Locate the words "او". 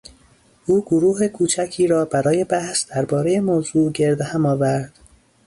0.65-0.81